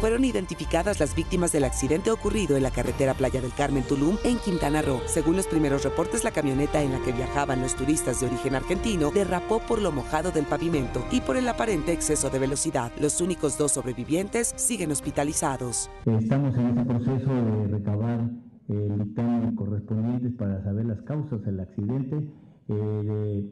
[0.00, 4.38] Fueron identificadas las víctimas del accidente ocurrido en la carretera Playa del Carmen Tulum en
[4.38, 5.02] Quintana Roo.
[5.04, 9.10] Según los primeros reportes, la camioneta en la que viajaban los turistas de origen argentino
[9.10, 12.90] derrapó por lo mojado del pavimento y por el aparente exceso de velocidad.
[12.98, 15.90] Los únicos dos sobrevivientes siguen hospitalizados.
[16.06, 18.30] Estamos en este proceso de recabar
[18.68, 22.26] el dictamen correspondiente para saber las causas del accidente.
[22.68, 23.50] Eh,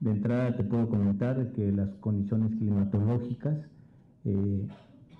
[0.00, 3.58] de, entrada te puedo comentar que las condiciones climatológicas
[4.24, 4.66] eh,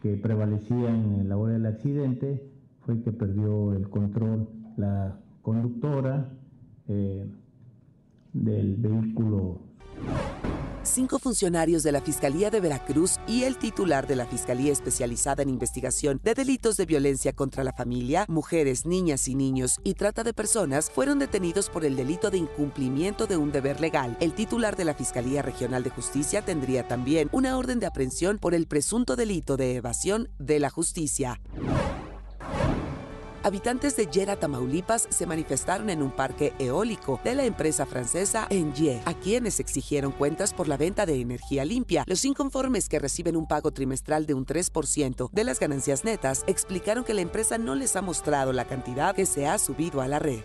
[0.04, 2.46] que prevalecían en la hora del accidente
[2.80, 4.46] fue que perdió el control.
[4.76, 6.28] La conductora
[6.88, 7.26] eh,
[8.34, 9.60] del vehículo
[10.84, 15.48] cinco funcionarios de la Fiscalía de Veracruz y el titular de la Fiscalía Especializada en
[15.48, 20.32] Investigación de Delitos de Violencia contra la Familia, Mujeres, Niñas y Niños y Trata de
[20.32, 24.16] Personas fueron detenidos por el delito de incumplimiento de un deber legal.
[24.20, 28.54] El titular de la Fiscalía Regional de Justicia tendría también una orden de aprehensión por
[28.54, 31.40] el presunto delito de evasión de la justicia.
[33.44, 39.02] Habitantes de Yera, Tamaulipas, se manifestaron en un parque eólico de la empresa francesa Engie,
[39.04, 42.04] a quienes exigieron cuentas por la venta de energía limpia.
[42.06, 47.04] Los inconformes que reciben un pago trimestral de un 3% de las ganancias netas explicaron
[47.04, 50.20] que la empresa no les ha mostrado la cantidad que se ha subido a la
[50.20, 50.40] red.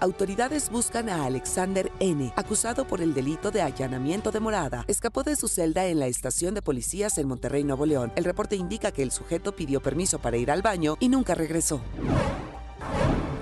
[0.00, 4.84] Autoridades buscan a Alexander N., acusado por el delito de allanamiento de morada.
[4.86, 8.12] Escapó de su celda en la estación de policías en Monterrey, Nuevo León.
[8.14, 11.80] El reporte indica que el sujeto pidió permiso para ir al baño y nunca regresó.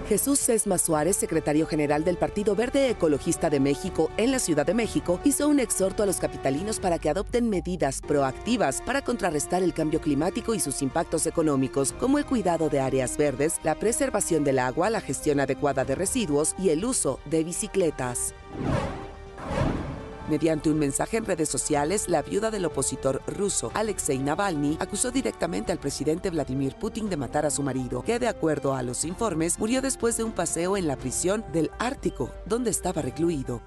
[0.09, 4.73] Jesús Sesma Suárez, secretario general del Partido Verde Ecologista de México en la Ciudad de
[4.73, 9.75] México, hizo un exhorto a los capitalinos para que adopten medidas proactivas para contrarrestar el
[9.75, 14.61] cambio climático y sus impactos económicos, como el cuidado de áreas verdes, la preservación del
[14.61, 18.33] agua, la gestión adecuada de residuos y el uso de bicicletas.
[20.29, 25.71] Mediante un mensaje en redes sociales, la viuda del opositor ruso Alexei Navalny acusó directamente
[25.71, 29.57] al presidente Vladimir Putin de matar a su marido, que de acuerdo a los informes
[29.59, 33.63] murió después de un paseo en la prisión del Ártico, donde estaba recluido.